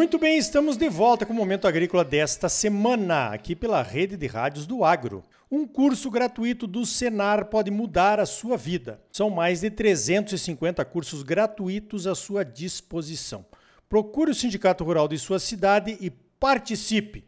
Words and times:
Muito 0.00 0.18
bem, 0.18 0.38
estamos 0.38 0.78
de 0.78 0.88
volta 0.88 1.26
com 1.26 1.32
o 1.34 1.36
Momento 1.36 1.68
Agrícola 1.68 2.02
desta 2.02 2.48
semana, 2.48 3.26
aqui 3.34 3.54
pela 3.54 3.82
Rede 3.82 4.16
de 4.16 4.26
Rádios 4.26 4.66
do 4.66 4.82
Agro. 4.82 5.22
Um 5.50 5.66
curso 5.66 6.10
gratuito 6.10 6.66
do 6.66 6.86
Senar 6.86 7.44
pode 7.50 7.70
mudar 7.70 8.18
a 8.18 8.24
sua 8.24 8.56
vida. 8.56 8.98
São 9.12 9.28
mais 9.28 9.60
de 9.60 9.70
350 9.70 10.82
cursos 10.86 11.22
gratuitos 11.22 12.06
à 12.06 12.14
sua 12.14 12.42
disposição. 12.46 13.44
Procure 13.90 14.30
o 14.30 14.34
Sindicato 14.34 14.84
Rural 14.84 15.06
de 15.06 15.18
sua 15.18 15.38
cidade 15.38 15.98
e 16.00 16.08
participe. 16.08 17.22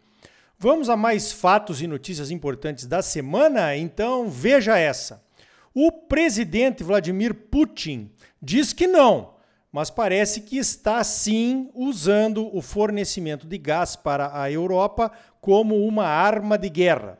Vamos 0.58 0.88
a 0.88 0.96
mais 0.96 1.30
fatos 1.30 1.82
e 1.82 1.86
notícias 1.86 2.30
importantes 2.30 2.86
da 2.86 3.02
semana? 3.02 3.76
Então 3.76 4.30
veja 4.30 4.78
essa. 4.78 5.22
O 5.74 5.92
presidente 5.92 6.82
Vladimir 6.82 7.34
Putin 7.34 8.10
diz 8.40 8.72
que 8.72 8.86
não 8.86 9.41
mas 9.72 9.88
parece 9.88 10.42
que 10.42 10.58
está 10.58 11.02
sim 11.02 11.70
usando 11.74 12.54
o 12.54 12.60
fornecimento 12.60 13.46
de 13.46 13.56
gás 13.56 13.96
para 13.96 14.38
a 14.38 14.50
Europa 14.50 15.10
como 15.40 15.86
uma 15.86 16.04
arma 16.04 16.58
de 16.58 16.68
guerra. 16.68 17.18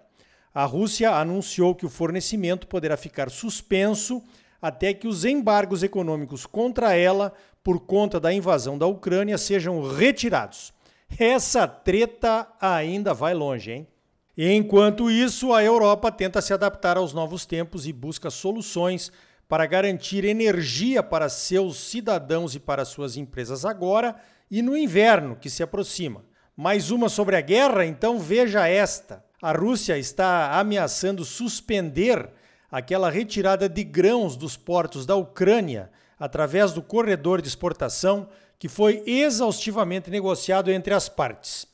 A 0.54 0.66
Rússia 0.66 1.10
anunciou 1.10 1.74
que 1.74 1.86
o 1.86 1.88
fornecimento 1.88 2.66
poderá 2.66 2.94
ficar 2.94 3.30
suspenso 3.30 4.22
até 4.60 4.92
que 4.92 5.08
os 5.08 5.24
embargos 5.24 5.82
econômicos 5.82 6.44
contra 6.44 6.94
ela, 6.94 7.32
por 7.64 7.80
conta 7.80 8.20
da 8.20 8.32
invasão 8.32 8.76
da 8.76 8.86
Ucrânia, 8.86 9.38
sejam 9.38 9.82
retirados. 9.82 10.74
Essa 11.18 11.66
treta 11.66 12.46
ainda 12.60 13.14
vai 13.14 13.32
longe, 13.32 13.72
hein? 13.72 13.88
Enquanto 14.36 15.10
isso, 15.10 15.52
a 15.52 15.62
Europa 15.62 16.10
tenta 16.12 16.40
se 16.40 16.52
adaptar 16.52 16.96
aos 16.96 17.12
novos 17.12 17.44
tempos 17.44 17.86
e 17.86 17.92
busca 17.92 18.30
soluções 18.30 19.10
para 19.52 19.66
garantir 19.66 20.24
energia 20.24 21.02
para 21.02 21.28
seus 21.28 21.76
cidadãos 21.76 22.54
e 22.54 22.58
para 22.58 22.86
suas 22.86 23.18
empresas 23.18 23.66
agora 23.66 24.16
e 24.50 24.62
no 24.62 24.74
inverno 24.74 25.36
que 25.36 25.50
se 25.50 25.62
aproxima. 25.62 26.24
Mais 26.56 26.90
uma 26.90 27.10
sobre 27.10 27.36
a 27.36 27.40
guerra? 27.42 27.84
Então 27.84 28.18
veja 28.18 28.66
esta. 28.66 29.22
A 29.42 29.52
Rússia 29.52 29.98
está 29.98 30.58
ameaçando 30.58 31.22
suspender 31.22 32.30
aquela 32.70 33.10
retirada 33.10 33.68
de 33.68 33.84
grãos 33.84 34.36
dos 34.36 34.56
portos 34.56 35.04
da 35.04 35.16
Ucrânia 35.16 35.90
através 36.18 36.72
do 36.72 36.80
corredor 36.80 37.42
de 37.42 37.48
exportação 37.48 38.30
que 38.58 38.70
foi 38.70 39.02
exaustivamente 39.04 40.10
negociado 40.10 40.70
entre 40.70 40.94
as 40.94 41.10
partes. 41.10 41.66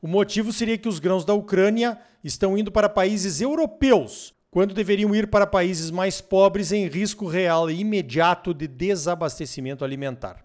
O 0.00 0.08
motivo 0.08 0.54
seria 0.54 0.78
que 0.78 0.88
os 0.88 0.98
grãos 0.98 1.22
da 1.22 1.34
Ucrânia 1.34 1.98
estão 2.24 2.56
indo 2.56 2.72
para 2.72 2.88
países 2.88 3.42
europeus, 3.42 4.32
quando 4.56 4.72
deveriam 4.72 5.14
ir 5.14 5.26
para 5.26 5.46
países 5.46 5.90
mais 5.90 6.22
pobres 6.22 6.72
em 6.72 6.88
risco 6.88 7.26
real 7.26 7.70
e 7.70 7.78
imediato 7.78 8.54
de 8.54 8.66
desabastecimento 8.66 9.84
alimentar. 9.84 10.42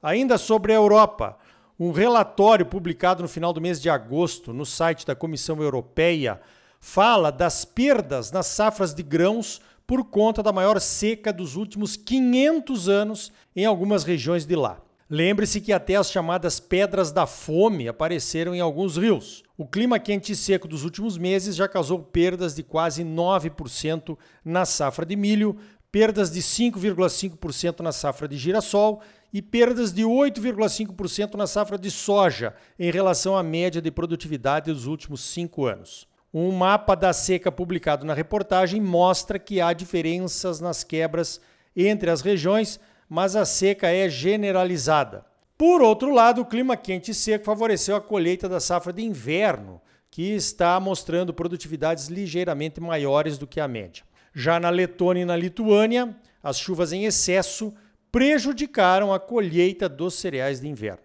Ainda 0.00 0.38
sobre 0.38 0.70
a 0.70 0.76
Europa, 0.76 1.36
um 1.76 1.90
relatório 1.90 2.64
publicado 2.64 3.20
no 3.20 3.28
final 3.28 3.52
do 3.52 3.60
mês 3.60 3.82
de 3.82 3.90
agosto 3.90 4.52
no 4.52 4.64
site 4.64 5.04
da 5.04 5.16
Comissão 5.16 5.60
Europeia 5.60 6.40
fala 6.78 7.32
das 7.32 7.64
perdas 7.64 8.30
nas 8.30 8.46
safras 8.46 8.94
de 8.94 9.02
grãos 9.02 9.60
por 9.88 10.04
conta 10.04 10.40
da 10.40 10.52
maior 10.52 10.80
seca 10.80 11.32
dos 11.32 11.56
últimos 11.56 11.96
500 11.96 12.88
anos 12.88 13.32
em 13.56 13.64
algumas 13.64 14.04
regiões 14.04 14.46
de 14.46 14.54
lá. 14.54 14.80
Lembre-se 15.10 15.60
que 15.60 15.72
até 15.72 15.96
as 15.96 16.12
chamadas 16.12 16.60
pedras 16.60 17.10
da 17.10 17.26
fome 17.26 17.88
apareceram 17.88 18.54
em 18.54 18.60
alguns 18.60 18.96
rios. 18.96 19.42
O 19.58 19.66
clima 19.66 19.98
quente 19.98 20.30
e 20.30 20.36
seco 20.36 20.68
dos 20.68 20.84
últimos 20.84 21.18
meses 21.18 21.56
já 21.56 21.66
causou 21.66 21.98
perdas 21.98 22.54
de 22.54 22.62
quase 22.62 23.02
9% 23.02 24.16
na 24.44 24.64
safra 24.64 25.04
de 25.04 25.16
milho, 25.16 25.56
perdas 25.90 26.30
de 26.30 26.40
5,5% 26.40 27.80
na 27.80 27.90
safra 27.90 28.28
de 28.28 28.36
girassol 28.38 29.02
e 29.32 29.42
perdas 29.42 29.92
de 29.92 30.02
8,5% 30.04 31.34
na 31.34 31.48
safra 31.48 31.76
de 31.76 31.90
soja, 31.90 32.54
em 32.78 32.92
relação 32.92 33.36
à 33.36 33.42
média 33.42 33.82
de 33.82 33.90
produtividade 33.90 34.72
dos 34.72 34.86
últimos 34.86 35.22
cinco 35.22 35.66
anos. 35.66 36.06
Um 36.32 36.52
mapa 36.52 36.94
da 36.94 37.12
seca 37.12 37.50
publicado 37.50 38.06
na 38.06 38.14
reportagem 38.14 38.80
mostra 38.80 39.40
que 39.40 39.60
há 39.60 39.72
diferenças 39.72 40.60
nas 40.60 40.84
quebras 40.84 41.40
entre 41.74 42.10
as 42.10 42.20
regiões, 42.20 42.78
mas 43.08 43.34
a 43.34 43.44
seca 43.44 43.88
é 43.88 44.08
generalizada. 44.08 45.26
Por 45.58 45.82
outro 45.82 46.14
lado, 46.14 46.42
o 46.42 46.46
clima 46.46 46.76
quente 46.76 47.10
e 47.10 47.14
seco 47.14 47.44
favoreceu 47.44 47.96
a 47.96 48.00
colheita 48.00 48.48
da 48.48 48.60
safra 48.60 48.92
de 48.92 49.02
inverno, 49.02 49.82
que 50.08 50.22
está 50.22 50.78
mostrando 50.78 51.34
produtividades 51.34 52.06
ligeiramente 52.06 52.80
maiores 52.80 53.36
do 53.36 53.44
que 53.44 53.58
a 53.58 53.66
média. 53.66 54.04
Já 54.32 54.60
na 54.60 54.70
Letônia 54.70 55.22
e 55.22 55.24
na 55.24 55.34
Lituânia, 55.34 56.16
as 56.40 56.60
chuvas 56.60 56.92
em 56.92 57.06
excesso 57.06 57.74
prejudicaram 58.12 59.12
a 59.12 59.18
colheita 59.18 59.88
dos 59.88 60.14
cereais 60.14 60.60
de 60.60 60.68
inverno. 60.68 61.02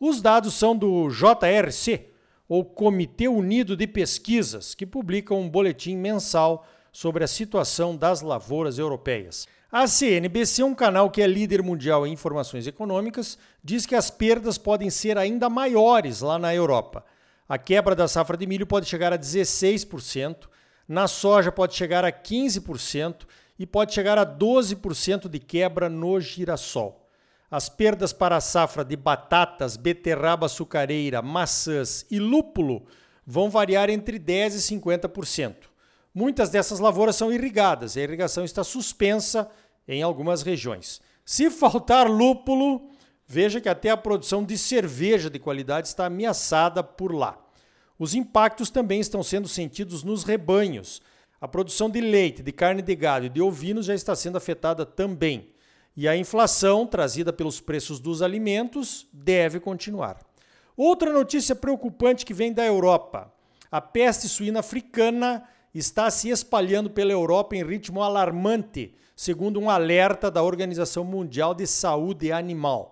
Os 0.00 0.20
dados 0.20 0.54
são 0.54 0.76
do 0.76 1.08
JRC, 1.08 2.08
ou 2.48 2.64
Comitê 2.64 3.28
Unido 3.28 3.76
de 3.76 3.86
Pesquisas, 3.86 4.74
que 4.74 4.84
publica 4.84 5.32
um 5.32 5.48
boletim 5.48 5.96
mensal 5.96 6.66
sobre 6.90 7.22
a 7.22 7.28
situação 7.28 7.96
das 7.96 8.20
lavouras 8.20 8.78
europeias. 8.78 9.46
A 9.74 9.86
CNBC, 9.86 10.62
um 10.62 10.74
canal 10.74 11.10
que 11.10 11.22
é 11.22 11.26
líder 11.26 11.62
mundial 11.62 12.06
em 12.06 12.12
informações 12.12 12.66
econômicas, 12.66 13.38
diz 13.62 13.86
que 13.86 13.94
as 13.94 14.10
perdas 14.10 14.58
podem 14.58 14.90
ser 14.90 15.16
ainda 15.16 15.48
maiores 15.48 16.20
lá 16.20 16.38
na 16.38 16.54
Europa. 16.54 17.04
A 17.48 17.58
quebra 17.58 17.94
da 17.94 18.08
safra 18.08 18.36
de 18.36 18.46
milho 18.46 18.66
pode 18.66 18.88
chegar 18.88 19.12
a 19.12 19.18
16%, 19.18 20.48
na 20.88 21.06
soja 21.06 21.52
pode 21.52 21.74
chegar 21.74 22.04
a 22.04 22.10
15% 22.12 23.26
e 23.58 23.66
pode 23.66 23.94
chegar 23.94 24.18
a 24.18 24.26
12% 24.26 25.28
de 25.28 25.38
quebra 25.38 25.88
no 25.88 26.20
girassol. 26.20 27.08
As 27.50 27.68
perdas 27.68 28.12
para 28.12 28.36
a 28.36 28.40
safra 28.40 28.84
de 28.84 28.96
batatas, 28.96 29.76
beterraba 29.76 30.46
açucareira, 30.46 31.20
maçãs 31.20 32.06
e 32.10 32.18
lúpulo 32.18 32.86
vão 33.26 33.50
variar 33.50 33.90
entre 33.90 34.18
10% 34.18 34.54
e 34.54 34.80
50%. 34.80 35.54
Muitas 36.14 36.50
dessas 36.50 36.78
lavouras 36.78 37.16
são 37.16 37.32
irrigadas, 37.32 37.96
a 37.96 38.00
irrigação 38.00 38.44
está 38.44 38.64
suspensa 38.64 39.50
em 39.86 40.02
algumas 40.02 40.42
regiões. 40.42 41.00
Se 41.24 41.50
faltar 41.50 42.10
lúpulo, 42.10 42.90
veja 43.32 43.62
que 43.62 43.68
até 43.70 43.88
a 43.88 43.96
produção 43.96 44.44
de 44.44 44.58
cerveja 44.58 45.30
de 45.30 45.38
qualidade 45.38 45.88
está 45.88 46.04
ameaçada 46.04 46.82
por 46.82 47.14
lá. 47.14 47.42
Os 47.98 48.14
impactos 48.14 48.68
também 48.68 49.00
estão 49.00 49.22
sendo 49.22 49.48
sentidos 49.48 50.02
nos 50.02 50.22
rebanhos. 50.22 51.00
A 51.40 51.48
produção 51.48 51.88
de 51.88 51.98
leite, 51.98 52.42
de 52.42 52.52
carne 52.52 52.82
de 52.82 52.94
gado 52.94 53.24
e 53.24 53.30
de 53.30 53.40
ovinos 53.40 53.86
já 53.86 53.94
está 53.94 54.14
sendo 54.14 54.36
afetada 54.36 54.84
também. 54.84 55.48
E 55.96 56.06
a 56.06 56.14
inflação, 56.14 56.86
trazida 56.86 57.32
pelos 57.32 57.58
preços 57.58 57.98
dos 57.98 58.20
alimentos, 58.20 59.08
deve 59.10 59.58
continuar. 59.58 60.18
Outra 60.76 61.10
notícia 61.10 61.56
preocupante 61.56 62.26
que 62.26 62.34
vem 62.34 62.52
da 62.52 62.66
Europa: 62.66 63.32
a 63.70 63.80
peste 63.80 64.28
suína 64.28 64.60
africana 64.60 65.42
está 65.74 66.10
se 66.10 66.28
espalhando 66.28 66.90
pela 66.90 67.12
Europa 67.12 67.56
em 67.56 67.64
ritmo 67.64 68.02
alarmante, 68.02 68.94
segundo 69.16 69.58
um 69.58 69.70
alerta 69.70 70.30
da 70.30 70.42
Organização 70.42 71.02
Mundial 71.02 71.54
de 71.54 71.66
Saúde 71.66 72.30
Animal. 72.30 72.91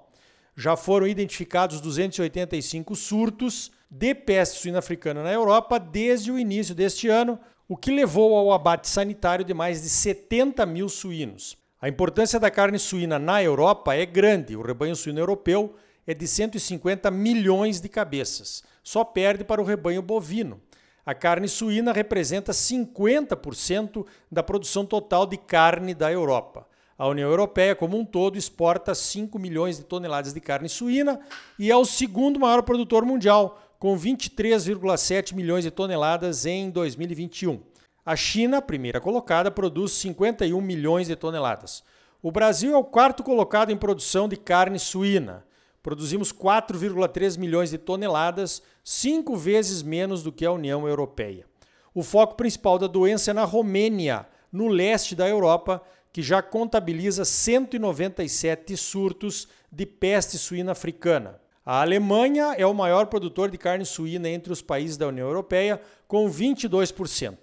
Já 0.60 0.76
foram 0.76 1.06
identificados 1.06 1.80
285 1.80 2.94
surtos 2.94 3.72
de 3.90 4.14
peste 4.14 4.58
suína 4.58 4.80
africana 4.80 5.22
na 5.22 5.32
Europa 5.32 5.78
desde 5.80 6.30
o 6.30 6.38
início 6.38 6.74
deste 6.74 7.08
ano, 7.08 7.40
o 7.66 7.78
que 7.78 7.90
levou 7.90 8.36
ao 8.36 8.52
abate 8.52 8.86
sanitário 8.86 9.42
de 9.42 9.54
mais 9.54 9.80
de 9.80 9.88
70 9.88 10.66
mil 10.66 10.86
suínos. 10.90 11.56
A 11.80 11.88
importância 11.88 12.38
da 12.38 12.50
carne 12.50 12.78
suína 12.78 13.18
na 13.18 13.42
Europa 13.42 13.94
é 13.94 14.04
grande. 14.04 14.54
O 14.54 14.60
rebanho 14.60 14.94
suíno 14.94 15.18
europeu 15.18 15.76
é 16.06 16.12
de 16.12 16.28
150 16.28 17.10
milhões 17.10 17.80
de 17.80 17.88
cabeças. 17.88 18.62
Só 18.84 19.02
perde 19.02 19.44
para 19.44 19.62
o 19.62 19.64
rebanho 19.64 20.02
bovino. 20.02 20.60
A 21.06 21.14
carne 21.14 21.48
suína 21.48 21.90
representa 21.90 22.52
50% 22.52 24.04
da 24.30 24.42
produção 24.42 24.84
total 24.84 25.26
de 25.26 25.38
carne 25.38 25.94
da 25.94 26.12
Europa. 26.12 26.68
A 27.00 27.08
União 27.08 27.30
Europeia, 27.30 27.74
como 27.74 27.98
um 27.98 28.04
todo, 28.04 28.36
exporta 28.36 28.94
5 28.94 29.38
milhões 29.38 29.78
de 29.78 29.84
toneladas 29.84 30.34
de 30.34 30.40
carne 30.42 30.68
suína 30.68 31.18
e 31.58 31.70
é 31.70 31.74
o 31.74 31.82
segundo 31.82 32.38
maior 32.38 32.62
produtor 32.62 33.06
mundial, 33.06 33.58
com 33.78 33.96
23,7 33.96 35.32
milhões 35.34 35.64
de 35.64 35.70
toneladas 35.70 36.44
em 36.44 36.68
2021. 36.68 37.58
A 38.04 38.14
China, 38.14 38.60
primeira 38.60 39.00
colocada, 39.00 39.50
produz 39.50 39.92
51 39.92 40.60
milhões 40.60 41.08
de 41.08 41.16
toneladas. 41.16 41.82
O 42.22 42.30
Brasil 42.30 42.74
é 42.74 42.76
o 42.76 42.84
quarto 42.84 43.22
colocado 43.22 43.70
em 43.72 43.78
produção 43.78 44.28
de 44.28 44.36
carne 44.36 44.78
suína. 44.78 45.42
Produzimos 45.82 46.34
4,3 46.34 47.38
milhões 47.38 47.70
de 47.70 47.78
toneladas, 47.78 48.62
cinco 48.84 49.38
vezes 49.38 49.82
menos 49.82 50.22
do 50.22 50.30
que 50.30 50.44
a 50.44 50.52
União 50.52 50.86
Europeia. 50.86 51.46
O 51.94 52.02
foco 52.02 52.34
principal 52.34 52.78
da 52.78 52.86
doença 52.86 53.30
é 53.30 53.34
na 53.34 53.44
Romênia, 53.44 54.26
no 54.52 54.68
leste 54.68 55.14
da 55.14 55.28
Europa, 55.28 55.82
que 56.12 56.22
já 56.22 56.42
contabiliza 56.42 57.24
197 57.24 58.76
surtos 58.76 59.48
de 59.70 59.86
peste 59.86 60.36
suína 60.38 60.72
africana. 60.72 61.40
A 61.64 61.82
Alemanha 61.82 62.54
é 62.56 62.66
o 62.66 62.74
maior 62.74 63.06
produtor 63.06 63.50
de 63.50 63.58
carne 63.58 63.84
suína 63.84 64.28
entre 64.28 64.52
os 64.52 64.60
países 64.60 64.96
da 64.96 65.06
União 65.06 65.28
Europeia, 65.28 65.80
com 66.08 66.28
22%. 66.28 67.36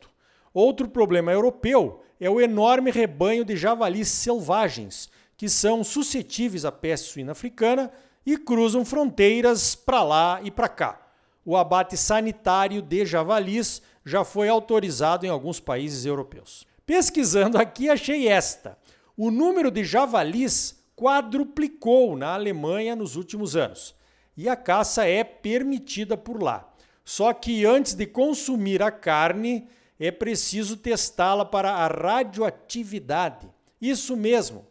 Outro 0.53 0.89
problema 0.89 1.31
europeu 1.31 2.01
é 2.19 2.29
o 2.29 2.41
enorme 2.41 2.91
rebanho 2.91 3.45
de 3.45 3.55
javalis 3.55 4.07
selvagens, 4.09 5.09
que 5.37 5.47
são 5.47 5.83
suscetíveis 5.83 6.65
à 6.65 6.71
peste 6.71 7.11
suína 7.11 7.31
africana 7.33 7.91
e 8.25 8.37
cruzam 8.37 8.83
fronteiras 8.83 9.75
para 9.75 10.03
lá 10.03 10.41
e 10.43 10.51
para 10.51 10.67
cá. 10.67 11.07
O 11.45 11.55
abate 11.55 11.95
sanitário 11.95 12.81
de 12.81 13.05
javalis 13.05 13.81
já 14.03 14.25
foi 14.25 14.49
autorizado 14.49 15.25
em 15.25 15.29
alguns 15.29 15.59
países 15.59 16.05
europeus. 16.05 16.65
Pesquisando 16.87 17.57
aqui, 17.57 17.89
achei 17.89 18.29
esta. 18.29 18.77
O 19.17 19.29
número 19.29 19.69
de 19.69 19.83
javalis 19.83 20.81
quadruplicou 20.95 22.15
na 22.15 22.33
Alemanha 22.33 22.95
nos 22.95 23.17
últimos 23.17 23.57
anos 23.57 23.93
e 24.37 24.47
a 24.47 24.55
caça 24.55 25.05
é 25.05 25.21
permitida 25.21 26.15
por 26.15 26.41
lá. 26.41 26.71
Só 27.03 27.33
que 27.33 27.65
antes 27.65 27.93
de 27.93 28.05
consumir 28.05 28.81
a 28.81 28.89
carne, 28.89 29.67
é 29.99 30.11
preciso 30.11 30.77
testá-la 30.77 31.43
para 31.43 31.71
a 31.71 31.87
radioatividade. 31.87 33.49
Isso 33.81 34.15
mesmo, 34.15 34.65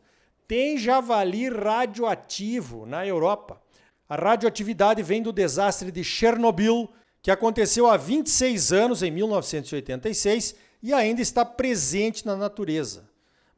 tem 0.48 0.78
javali 0.78 1.50
radioativo 1.50 2.86
na 2.86 3.06
Europa. 3.06 3.60
A 4.08 4.16
radioatividade 4.16 5.02
vem 5.02 5.22
do 5.22 5.32
desastre 5.32 5.90
de 5.90 6.02
Chernobyl, 6.02 6.88
que 7.20 7.30
aconteceu 7.30 7.88
há 7.88 7.96
26 7.96 8.72
anos, 8.72 9.02
em 9.02 9.10
1986, 9.10 10.54
e 10.82 10.92
ainda 10.92 11.20
está 11.20 11.44
presente 11.44 12.24
na 12.26 12.36
natureza. 12.36 13.08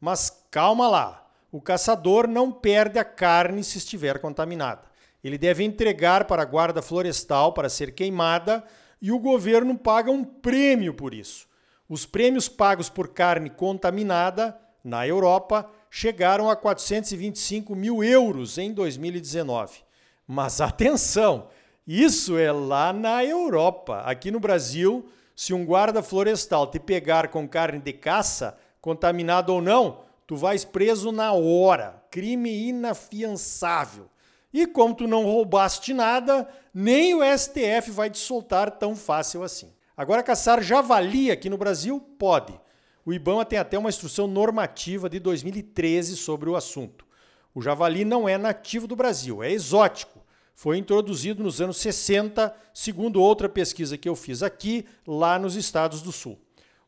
Mas 0.00 0.44
calma 0.50 0.88
lá, 0.88 1.26
o 1.50 1.60
caçador 1.60 2.26
não 2.26 2.52
perde 2.52 2.98
a 2.98 3.04
carne 3.04 3.64
se 3.64 3.78
estiver 3.78 4.18
contaminada. 4.18 4.82
Ele 5.22 5.36
deve 5.36 5.64
entregar 5.64 6.24
para 6.24 6.42
a 6.42 6.44
guarda 6.44 6.80
florestal 6.80 7.52
para 7.52 7.68
ser 7.68 7.92
queimada 7.92 8.64
e 9.00 9.10
o 9.10 9.18
governo 9.18 9.76
paga 9.76 10.10
um 10.10 10.24
prêmio 10.24 10.94
por 10.94 11.12
isso. 11.12 11.46
Os 11.88 12.04
prêmios 12.04 12.48
pagos 12.48 12.88
por 12.88 13.08
carne 13.08 13.50
contaminada 13.50 14.58
na 14.84 15.06
Europa 15.06 15.68
chegaram 15.90 16.50
a 16.50 16.56
425 16.56 17.74
mil 17.74 18.04
euros 18.04 18.58
em 18.58 18.72
2019. 18.72 19.80
Mas 20.26 20.60
atenção, 20.60 21.48
isso 21.86 22.36
é 22.36 22.52
lá 22.52 22.92
na 22.92 23.24
Europa. 23.24 24.02
Aqui 24.04 24.30
no 24.30 24.38
Brasil, 24.38 25.08
se 25.38 25.54
um 25.54 25.64
guarda 25.64 26.02
florestal 26.02 26.66
te 26.66 26.80
pegar 26.80 27.28
com 27.28 27.46
carne 27.46 27.78
de 27.78 27.92
caça, 27.92 28.58
contaminada 28.80 29.52
ou 29.52 29.62
não, 29.62 30.00
tu 30.26 30.34
vais 30.34 30.64
preso 30.64 31.12
na 31.12 31.32
hora. 31.32 32.02
Crime 32.10 32.50
inafiançável. 32.50 34.10
E 34.52 34.66
como 34.66 34.96
tu 34.96 35.06
não 35.06 35.22
roubaste 35.22 35.94
nada, 35.94 36.48
nem 36.74 37.14
o 37.14 37.20
STF 37.22 37.92
vai 37.92 38.10
te 38.10 38.18
soltar 38.18 38.78
tão 38.78 38.96
fácil 38.96 39.44
assim. 39.44 39.72
Agora, 39.96 40.24
caçar 40.24 40.60
javali 40.60 41.30
aqui 41.30 41.48
no 41.48 41.56
Brasil 41.56 42.00
pode. 42.18 42.60
O 43.06 43.12
IBAMA 43.12 43.44
tem 43.44 43.60
até 43.60 43.78
uma 43.78 43.90
instrução 43.90 44.26
normativa 44.26 45.08
de 45.08 45.20
2013 45.20 46.16
sobre 46.16 46.50
o 46.50 46.56
assunto. 46.56 47.06
O 47.54 47.62
javali 47.62 48.04
não 48.04 48.28
é 48.28 48.36
nativo 48.36 48.88
do 48.88 48.96
Brasil, 48.96 49.40
é 49.40 49.52
exótico 49.52 50.17
foi 50.58 50.76
introduzido 50.76 51.40
nos 51.40 51.60
anos 51.60 51.76
60, 51.76 52.52
segundo 52.74 53.22
outra 53.22 53.48
pesquisa 53.48 53.96
que 53.96 54.08
eu 54.08 54.16
fiz 54.16 54.42
aqui, 54.42 54.84
lá 55.06 55.38
nos 55.38 55.54
Estados 55.54 56.02
do 56.02 56.10
Sul. 56.10 56.36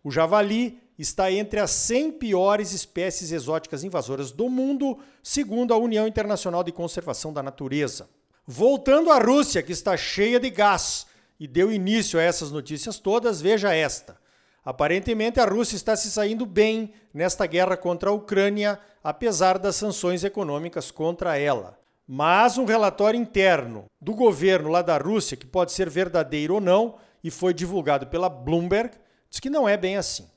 O 0.02 0.11
javali 0.11 0.82
está 0.99 1.31
entre 1.31 1.61
as 1.61 1.70
100 1.70 2.11
piores 2.19 2.72
espécies 2.72 3.31
exóticas 3.31 3.84
invasoras 3.84 4.32
do 4.32 4.49
mundo, 4.49 4.99
segundo 5.22 5.72
a 5.72 5.76
União 5.76 6.05
Internacional 6.05 6.64
de 6.64 6.72
Conservação 6.72 7.32
da 7.32 7.44
Natureza. 7.44 8.11
Voltando 8.44 9.08
à 9.08 9.20
Rússia, 9.20 9.62
que 9.62 9.70
está 9.70 9.96
cheia 9.96 10.40
de 10.40 10.50
gás 10.50 11.06
e 11.38 11.46
deu 11.46 11.70
início 11.70 12.19
a 12.19 12.22
essas 12.25 12.50
notícias 12.50 12.99
todas, 12.99 13.40
veja 13.40 13.72
esta. 13.72 14.20
Aparentemente, 14.64 15.38
a 15.38 15.44
Rússia 15.44 15.76
está 15.76 15.94
se 15.94 16.11
saindo 16.11 16.44
bem 16.44 16.93
nesta 17.14 17.46
guerra 17.46 17.76
contra 17.76 18.11
a 18.11 18.12
Ucrânia, 18.12 18.81
apesar 19.00 19.61
das 19.61 19.76
sanções 19.76 20.25
econômicas 20.25 20.90
contra 20.90 21.38
ela. 21.38 21.78
Mas 22.12 22.58
um 22.58 22.64
relatório 22.64 23.20
interno 23.20 23.84
do 24.00 24.12
governo 24.16 24.68
lá 24.68 24.82
da 24.82 24.98
Rússia, 24.98 25.36
que 25.36 25.46
pode 25.46 25.70
ser 25.70 25.88
verdadeiro 25.88 26.54
ou 26.54 26.60
não, 26.60 26.96
e 27.22 27.30
foi 27.30 27.54
divulgado 27.54 28.08
pela 28.08 28.28
Bloomberg, 28.28 28.96
diz 29.30 29.38
que 29.38 29.48
não 29.48 29.68
é 29.68 29.76
bem 29.76 29.96
assim. 29.96 30.28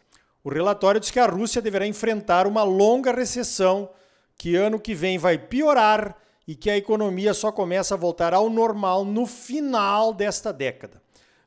O 0.43 0.51
relatório 0.51 0.99
diz 0.99 1.09
que 1.09 1.19
a 1.19 1.25
Rússia 1.25 1.63
deverá 1.63 1.87
enfrentar 1.87 2.45
uma 2.45 2.61
longa 2.61 3.11
recessão, 3.11 3.89
que 4.37 4.55
ano 4.55 4.79
que 4.79 4.93
vem 4.93 5.17
vai 5.17 5.35
piorar 5.35 6.15
e 6.47 6.53
que 6.53 6.69
a 6.69 6.77
economia 6.77 7.33
só 7.33 7.51
começa 7.51 7.95
a 7.95 7.97
voltar 7.97 8.35
ao 8.35 8.51
normal 8.51 9.03
no 9.03 9.25
final 9.25 10.13
desta 10.13 10.53
década. 10.53 11.01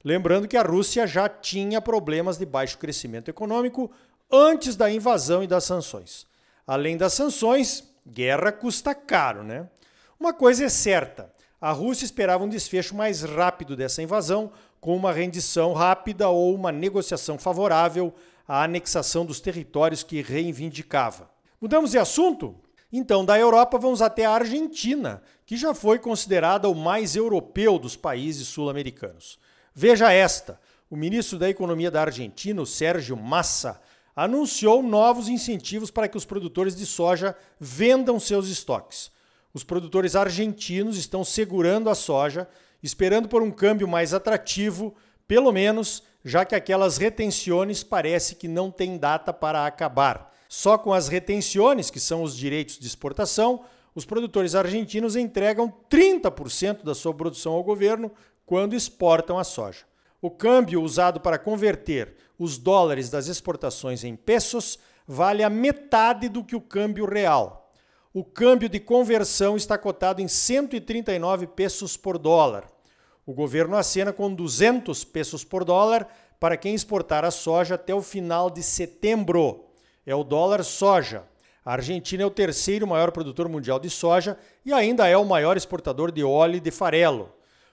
Lembrando 0.05 0.49
que 0.49 0.57
a 0.57 0.63
Rússia 0.63 1.07
já 1.07 1.29
tinha 1.29 1.81
problemas 1.81 2.37
de 2.37 2.45
baixo 2.45 2.79
crescimento 2.79 3.29
econômico 3.29 3.93
antes 4.29 4.75
da 4.75 4.91
invasão 4.91 5.45
e 5.45 5.47
das 5.47 5.63
sanções. 5.63 6.27
Além 6.67 6.97
das 6.97 7.13
sanções, 7.13 7.85
guerra 8.05 8.51
custa 8.51 8.93
caro, 8.93 9.45
né? 9.45 9.69
Uma 10.19 10.33
coisa 10.33 10.65
é 10.65 10.69
certa: 10.69 11.33
a 11.61 11.73
Rússia 11.73 12.05
esperava 12.05 12.45
um 12.45 12.49
desfecho 12.49 12.95
mais 12.95 13.23
rápido 13.23 13.77
dessa 13.77 14.03
invasão, 14.03 14.51
com 14.81 14.97
uma 14.97 15.13
rendição 15.13 15.73
rápida 15.73 16.29
ou 16.29 16.55
uma 16.55 16.73
negociação 16.73 17.39
favorável 17.39 18.15
à 18.47 18.65
anexação 18.65 19.27
dos 19.27 19.41
territórios 19.41 20.03
que 20.03 20.23
reivindicava. 20.23 21.31
Mudamos 21.61 21.91
de 21.91 21.99
assunto? 21.99 22.55
Então, 22.93 23.25
da 23.25 23.39
Europa 23.39 23.79
vamos 23.79 24.01
até 24.01 24.25
a 24.25 24.33
Argentina, 24.33 25.23
que 25.45 25.57
já 25.57 25.75
foi 25.75 25.99
considerada 25.99 26.69
o 26.69 26.75
mais 26.75 27.17
europeu 27.17 27.79
dos 27.79 27.97
países 27.97 28.49
sul-americanos. 28.49 29.39
Veja 29.75 30.13
esta: 30.13 30.61
o 30.89 30.97
ministro 30.97 31.39
da 31.39 31.51
Economia 31.51 31.91
da 31.91 32.03
Argentina, 32.03 32.65
Sérgio 32.65 33.17
Massa, 33.17 33.81
anunciou 34.15 34.83
novos 34.83 35.29
incentivos 35.29 35.91
para 35.91 36.09
que 36.09 36.17
os 36.17 36.25
produtores 36.25 36.75
de 36.75 36.87
soja 36.87 37.37
vendam 37.61 38.19
seus 38.19 38.49
estoques. 38.49 39.11
Os 39.57 39.65
produtores 39.65 40.15
argentinos 40.15 40.99
estão 40.99 41.25
segurando 41.25 41.89
a 41.89 41.95
soja, 41.95 42.47
esperando 42.83 43.27
por 43.27 43.43
um 43.43 43.51
câmbio 43.51 43.89
mais 43.89 44.13
atrativo, 44.13 44.95
pelo 45.27 45.51
menos, 45.51 46.03
já 46.23 46.45
que 46.45 46.55
aquelas 46.55 46.99
retenções 46.99 47.83
parece 47.83 48.35
que 48.35 48.49
não 48.49 48.71
tem 48.71 48.99
data 48.99 49.33
para 49.33 49.65
acabar. 49.65 50.31
Só 50.47 50.77
com 50.77 50.93
as 50.93 51.09
retenções, 51.09 51.89
que 51.89 51.99
são 51.99 52.23
os 52.23 52.37
direitos 52.37 52.79
de 52.79 52.87
exportação, 52.87 53.65
os 53.95 54.05
produtores 54.05 54.55
argentinos 54.55 55.17
entregam 55.17 55.73
30% 55.91 56.85
da 56.85 56.95
sua 56.95 57.15
produção 57.15 57.55
ao 57.55 57.65
governo 57.65 58.13
quando 58.45 58.77
exportam 58.77 59.39
a 59.39 59.45
soja. 59.45 59.87
O 60.21 60.31
câmbio 60.31 60.83
usado 60.83 61.19
para 61.19 61.39
converter 61.39 62.15
os 62.39 62.59
dólares 62.59 63.09
das 63.09 63.27
exportações 63.27 64.05
em 64.05 64.17
pesos 64.17 64.79
vale 65.09 65.43
a 65.43 65.49
metade 65.49 66.29
do 66.29 66.45
que 66.45 66.55
o 66.55 66.61
câmbio 66.61 67.07
real, 67.07 67.66
o 68.19 68.25
câmbio 68.25 68.67
de 68.67 68.81
conversão 68.81 69.59
está 69.59 69.77
cotado 69.77 70.23
em 70.23 70.27
139 70.27 71.49
pesos 71.49 71.99
por 71.99 72.17
dólar. 72.17 72.67
O 73.27 73.35
governo 73.35 73.77
acena 73.77 74.11
com 74.11 74.33
200 74.33 75.05
pesos 75.05 75.45
por 75.45 75.67
dólar 75.67 76.09
para 76.41 76.57
quem 76.57 76.75
exportar 76.75 77.27
a 77.27 77.31
soja 77.31 77.75
até 77.75 77.95
o 77.95 78.01
final 78.01 78.49
de 78.49 78.63
setembro. 78.63 79.67
É 80.07 80.15
o 80.15 80.25
dólar 80.25 80.65
soja. 80.65 81.25
A 81.63 81.75
Argentina 81.75 82.23
é 82.23 82.27
o 82.27 82.31
terceiro 82.31 82.87
maior 82.87 83.13
produtor 83.13 83.51
mundial 83.51 83.79
de 83.79 83.91
soja 83.91 84.39
e 84.65 84.73
ainda 84.73 85.07
é 85.07 85.19
o 85.19 85.27
maior 85.27 85.59
exportador 85.59 86.11
de 86.11 86.25
óleo 86.25 86.57
e 86.57 86.61
de 86.61 86.71
farelo. 86.71 87.31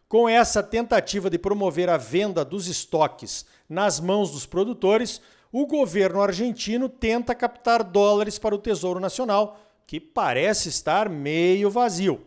Com 0.10 0.28
essa 0.28 0.62
tentativa 0.62 1.30
de 1.30 1.40
promover 1.40 1.90
a 1.90 1.96
venda 1.96 2.44
dos 2.44 2.68
estoques 2.68 3.46
nas 3.70 3.98
mãos 3.98 4.32
dos 4.32 4.46
produtores, 4.46 5.22
o 5.54 5.66
governo 5.66 6.22
argentino 6.22 6.90
tenta 6.90 7.34
captar 7.34 7.82
dólares 7.82 8.38
para 8.38 8.56
o 8.56 8.58
Tesouro 8.58 9.00
Nacional 9.00 9.58
que 9.86 10.00
parece 10.00 10.70
estar 10.70 11.10
meio 11.10 11.70
vazio. 11.70 12.26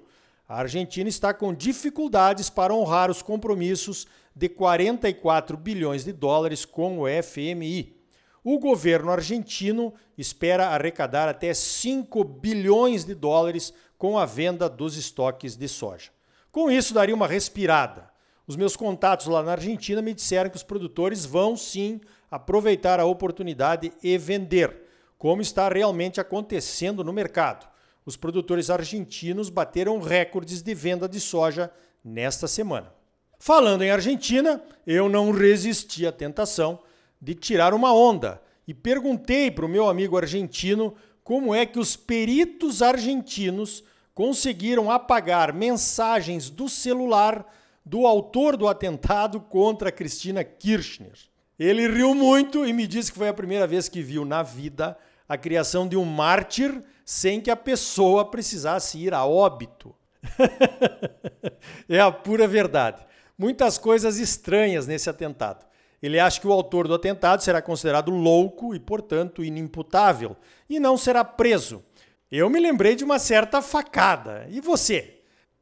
A 0.49 0.61
Argentina 0.61 1.09
está 1.09 1.35
com 1.35 1.53
dificuldades 1.53 2.49
para 2.49 2.73
honrar 2.73 3.11
os 3.11 3.21
compromissos 3.23 4.07
de 4.35 4.49
44 4.49 5.57
bilhões 5.57 6.05
de 6.05 6.13
dólares 6.13 6.65
com 6.65 7.01
o 7.01 7.07
FMI. 7.23 7.97
O 8.45 8.59
governo 8.61 9.11
argentino 9.11 9.93
espera 10.17 10.69
arrecadar 10.69 11.29
até 11.29 11.53
5 11.53 12.23
bilhões 12.23 13.05
de 13.05 13.15
dólares 13.15 13.73
com 13.99 14.17
a 14.17 14.25
venda 14.25 14.69
dos 14.69 14.97
estoques 14.97 15.57
de 15.57 15.67
soja. 15.67 16.11
Com 16.53 16.71
isso, 16.71 16.95
daria 16.95 17.15
uma 17.15 17.27
respirada. 17.27 18.09
Os 18.47 18.55
meus 18.55 18.77
contatos 18.77 19.27
lá 19.27 19.43
na 19.43 19.53
Argentina 19.53 20.01
me 20.01 20.15
disseram 20.15 20.49
que 20.49 20.57
os 20.57 20.63
produtores 20.63 21.27
vão 21.27 21.57
sim 21.57 22.01
aproveitar 22.31 23.01
a 23.01 23.05
oportunidade 23.05 23.93
e 24.01 24.17
vender 24.17 24.86
como 25.19 25.43
está 25.43 25.69
realmente 25.69 26.21
acontecendo 26.21 27.03
no 27.03 27.13
mercado. 27.13 27.67
Os 28.05 28.17
produtores 28.17 28.71
argentinos 28.71 29.51
bateram 29.51 30.01
recordes 30.01 30.63
de 30.63 30.75
venda 30.75 31.09
de 31.09 31.21
soja 31.21 31.71
nesta 32.05 32.47
semana. 32.47 32.93
Falando 33.39 33.83
em 33.83 33.91
Argentina, 33.91 34.63
eu 34.87 35.09
não 35.09 35.31
resisti 35.31 36.07
à 36.07 36.13
tentação 36.13 36.81
de 37.21 37.35
tirar 37.35 37.75
uma 37.75 37.93
onda 37.93 38.41
e 38.67 38.73
perguntei 38.73 39.51
para 39.51 39.67
o 39.67 39.69
meu 39.69 39.89
amigo 39.89 40.17
argentino 40.17 40.95
como 41.23 41.55
é 41.55 41.67
que 41.67 41.79
os 41.79 41.97
peritos 41.97 42.83
argentinos 42.83 43.83
conseguiram 44.15 44.91
apagar 44.91 45.53
mensagens 45.53 46.49
do 46.49 46.69
celular 46.69 47.45
do 47.85 48.07
autor 48.07 48.57
do 48.57 48.67
atentado 48.67 49.41
contra 49.41 49.93
Cristina 49.93 50.43
Kirchner. 50.43 51.17
Ele 51.59 51.89
riu 51.89 52.15
muito 52.15 52.67
e 52.67 52.73
me 52.73 52.87
disse 52.87 53.11
que 53.11 53.19
foi 53.19 53.29
a 53.29 53.35
primeira 53.35 53.67
vez 53.67 53.89
que 53.89 54.03
viu 54.03 54.25
na 54.25 54.43
vida 54.43 54.97
a 55.29 55.37
criação 55.37 55.89
de 55.89 55.97
um 55.97 56.05
mártir 56.05 56.83
sem 57.05 57.41
que 57.41 57.51
a 57.51 57.57
pessoa 57.57 58.31
precisasse 58.31 58.99
ir 58.99 59.15
a 59.15 59.25
óbito. 59.25 59.95
é 61.89 62.01
a 62.01 62.13
pura 62.13 62.47
verdade. 62.47 63.05
Muitas 63.39 63.79
coisas 63.79 64.19
estranhas 64.19 64.87
nesse 64.87 65.09
atentado. 65.09 65.65
Ele 66.03 66.21
acha 66.21 66.41
que 66.41 66.47
o 66.47 66.53
autor 66.53 66.87
do 66.87 66.95
atentado 66.95 67.43
será 67.43 67.63
considerado 67.63 68.11
louco 68.11 68.75
e, 68.75 68.81
portanto, 68.81 69.43
inimputável 69.43 70.37
e 70.69 70.79
não 70.79 70.97
será 70.97 71.25
preso. 71.25 71.83
Eu 72.31 72.51
me 72.51 72.61
lembrei 72.61 72.95
de 72.95 73.05
uma 73.05 73.19
certa 73.19 73.63
facada. 73.63 74.47
E 74.51 74.61
você? 74.61 75.16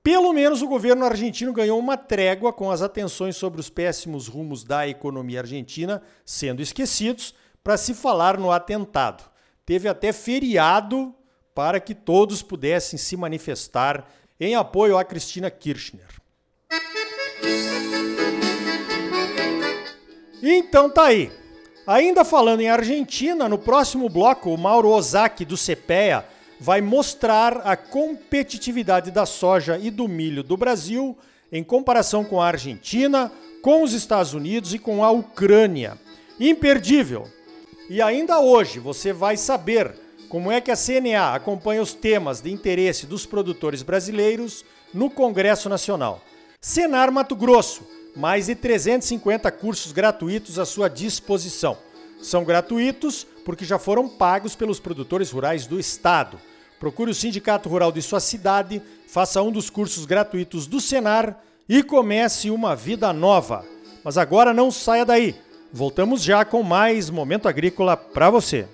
Pelo 0.05 0.35
menos 0.35 0.61
o 0.61 0.69
governo 0.69 1.07
argentino 1.07 1.51
ganhou 1.51 1.79
uma 1.79 1.97
trégua 1.97 2.53
com 2.53 2.71
as 2.71 2.83
atenções 2.83 3.37
sobre 3.37 3.59
os 3.59 3.71
péssimos 3.71 4.29
rumos 4.29 4.63
da 4.63 4.87
economia 4.87 5.41
argentina 5.41 6.03
sendo 6.27 6.61
esquecidos 6.61 7.35
para 7.63 7.79
se 7.79 7.95
falar 7.95 8.37
no 8.37 8.53
atentado. 8.53 9.25
Teve 9.65 9.89
até 9.89 10.13
feriado 10.13 11.15
para 11.55 11.81
que 11.81 11.95
todos 11.95 12.43
pudessem 12.43 12.99
se 12.99 13.17
manifestar 13.17 14.07
em 14.39 14.55
apoio 14.55 14.99
a 14.99 15.05
Cristina 15.05 15.51
Kirchner. 15.51 16.21
Então 20.43 20.91
tá 20.91 21.05
aí. 21.05 21.33
Ainda 21.87 22.27
falando 22.27 22.61
em 22.61 22.69
Argentina, 22.69 23.49
no 23.49 23.57
próximo 23.57 24.11
bloco, 24.11 24.53
o 24.53 24.59
Mauro 24.59 24.91
Ozaki 24.91 25.47
do 25.47 25.57
CPEA 25.57 26.29
vai 26.65 26.81
mostrar 26.81 27.59
a 27.59 27.77
competitividade 27.77 29.11
da 29.11 29.27
soja 29.27 29.77
e 29.77 29.91
do 29.91 30.09
milho 30.09 30.43
do 30.43 30.57
Brasil 30.57 31.15
em 31.53 31.63
comparação 31.63 32.25
com 32.25 32.41
a 32.41 32.47
Argentina, 32.47 33.31
com 33.61 33.83
os 33.83 33.93
Estados 33.93 34.33
Unidos 34.33 34.73
e 34.73 34.79
com 34.79 35.05
a 35.05 35.11
Ucrânia. 35.11 35.99
Imperdível! 36.41 37.29
E 37.91 38.01
ainda 38.01 38.41
hoje 38.41 38.79
você 38.79 39.13
vai 39.13 39.37
saber 39.37 39.95
como 40.31 40.51
é 40.51 40.59
que 40.59 40.71
a 40.71 40.77
CNA 40.77 41.35
acompanha 41.35 41.83
os 41.83 41.93
temas 41.93 42.41
de 42.41 42.51
interesse 42.51 43.05
dos 43.05 43.27
produtores 43.27 43.83
brasileiros 43.83 44.65
no 44.95 45.11
Congresso 45.11 45.69
Nacional. 45.69 46.23
Senar 46.63 47.13
Mato 47.13 47.37
Grosso, 47.37 47.87
mais 48.17 48.47
de 48.47 48.55
350 48.55 49.53
cursos 49.53 49.93
gratuitos 49.93 50.59
à 50.59 50.65
sua 50.65 50.89
disposição. 50.89 51.77
São 52.23 52.43
gratuitos 52.43 53.27
porque 53.45 53.67
já 53.67 53.79
foram 53.79 54.09
pagos 54.09 54.57
pelos 54.57 54.81
produtores 54.81 55.31
rurais 55.31 55.67
do 55.67 55.79
estado. 55.79 56.41
Procure 56.85 57.13
o 57.13 57.15
Sindicato 57.15 57.67
Rural 57.67 57.91
de 57.91 58.03
sua 58.03 58.21
cidade, 58.21 58.83
faça 59.09 59.41
um 59.41 59.51
dos 59.51 59.71
cursos 59.71 60.05
gratuitos 60.05 60.67
do 60.67 60.83
Senar 60.83 61.41
e 61.67 61.83
comece 61.83 62.51
uma 62.51 62.77
vida 62.77 63.11
nova. 63.11 63.65
Mas 64.05 64.19
agora 64.19 64.53
não 64.53 64.71
saia 64.71 65.03
daí. 65.03 65.35
Voltamos 65.73 66.23
já 66.23 66.45
com 66.45 66.63
mais 66.63 67.09
Momento 67.09 67.49
Agrícola 67.49 67.97
para 67.97 68.29
você. 68.29 68.69